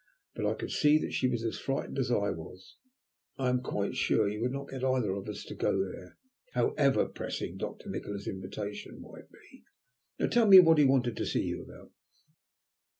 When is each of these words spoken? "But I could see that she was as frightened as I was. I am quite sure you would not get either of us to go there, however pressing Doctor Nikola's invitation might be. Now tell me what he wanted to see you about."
"But 0.33 0.47
I 0.47 0.55
could 0.55 0.71
see 0.71 0.97
that 0.97 1.11
she 1.13 1.27
was 1.29 1.43
as 1.43 1.59
frightened 1.59 1.99
as 1.99 2.09
I 2.09 2.31
was. 2.31 2.75
I 3.37 3.49
am 3.51 3.61
quite 3.61 3.95
sure 3.95 4.27
you 4.27 4.41
would 4.41 4.51
not 4.51 4.69
get 4.69 4.83
either 4.83 5.11
of 5.11 5.29
us 5.29 5.43
to 5.43 5.53
go 5.53 5.77
there, 5.79 6.17
however 6.53 7.05
pressing 7.05 7.57
Doctor 7.57 7.87
Nikola's 7.87 8.27
invitation 8.27 8.99
might 8.99 9.31
be. 9.31 9.63
Now 10.17 10.25
tell 10.25 10.47
me 10.47 10.57
what 10.57 10.79
he 10.79 10.85
wanted 10.85 11.15
to 11.17 11.25
see 11.27 11.43
you 11.43 11.63
about." 11.65 11.91